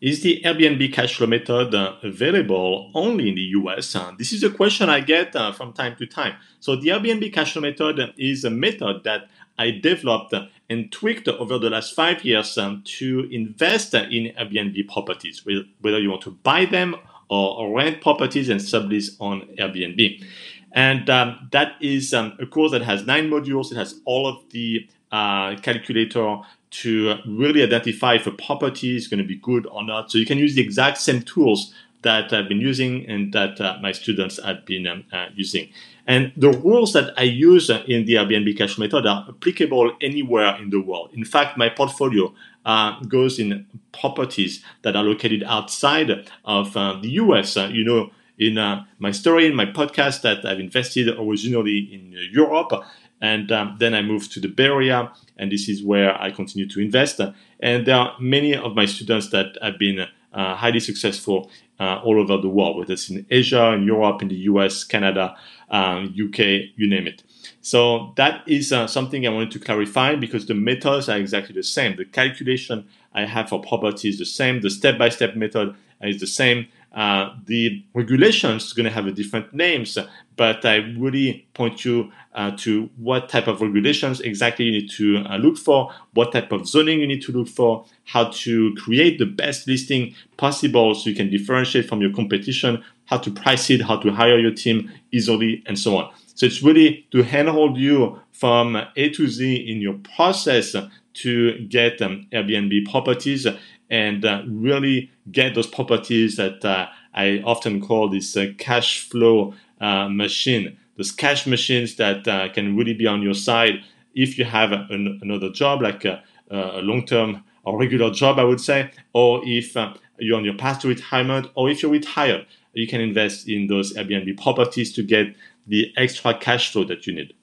[0.00, 3.96] Is the Airbnb cash flow method uh, available only in the US?
[3.96, 6.36] Uh, this is a question I get uh, from time to time.
[6.60, 10.34] So, the Airbnb cash flow method is a method that I developed
[10.70, 16.10] and tweaked over the last five years um, to invest in Airbnb properties, whether you
[16.10, 16.94] want to buy them
[17.28, 20.24] or rent properties and sublease on Airbnb.
[20.72, 23.72] And um, that is um, a course that has nine modules.
[23.72, 26.38] It has all of the uh, calculator
[26.70, 30.10] to really identify if a property is going to be good or not.
[30.10, 33.78] So you can use the exact same tools that I've been using and that uh,
[33.82, 35.68] my students have been um, uh, using.
[36.06, 40.70] And the rules that I use in the Airbnb cash method are applicable anywhere in
[40.70, 41.10] the world.
[41.12, 42.32] In fact, my portfolio
[42.64, 46.10] uh, goes in properties that are located outside
[46.44, 47.56] of uh, the US.
[47.56, 52.14] Uh, you know, in uh, my story, in my podcast, that I've invested originally in
[52.32, 52.72] Europe.
[53.20, 56.68] And um, then I moved to the Bay Area, and this is where I continue
[56.68, 57.20] to invest.
[57.60, 62.20] And there are many of my students that have been uh, highly successful uh, all
[62.20, 65.36] over the world, whether it's in Asia, in Europe, in the US, Canada,
[65.70, 66.38] um, UK,
[66.76, 67.22] you name it.
[67.60, 71.62] So that is uh, something I wanted to clarify because the methods are exactly the
[71.62, 71.96] same.
[71.96, 74.60] The calculation I have for property is the same.
[74.60, 76.68] The step-by-step method is the same.
[76.92, 79.98] Uh, the regulations is going to have different names,
[80.36, 85.18] but I really point you uh, to what type of regulations exactly you need to
[85.18, 89.18] uh, look for, what type of zoning you need to look for, how to create
[89.18, 93.82] the best listing possible so you can differentiate from your competition, how to price it,
[93.82, 96.12] how to hire your team easily, and so on.
[96.34, 100.76] So it's really to handhold you from A to Z in your process
[101.14, 103.46] to get um, Airbnb properties
[103.90, 109.54] and uh, really get those properties that uh, I often call this uh, cash flow
[109.80, 110.76] uh, machine.
[110.96, 115.18] Those cash machines that uh, can really be on your side if you have an,
[115.22, 119.76] another job, like a, a long term or regular job, I would say, or if
[119.76, 123.66] uh, you're on your path to retirement, or if you're retired, you can invest in
[123.66, 125.34] those Airbnb properties to get
[125.66, 127.34] the extra cash flow that you need.